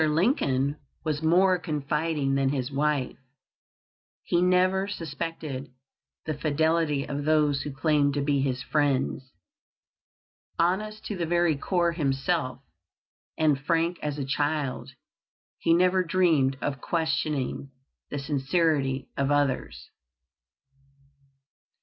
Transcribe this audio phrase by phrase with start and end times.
[0.07, 3.17] Lincoln was more confiding than his wife.
[4.23, 5.67] He never suspected
[6.25, 9.31] the fidelity of those who claimed to be his friends.
[10.57, 12.63] Honest to the very core himself,
[13.37, 14.89] and frank as a child,
[15.59, 17.69] he never dreamed of questioning
[18.09, 19.91] the sincerity of others.